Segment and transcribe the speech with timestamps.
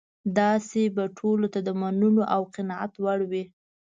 [0.39, 3.43] داسې به ټولو ته د منلو او قناعت وړ وي.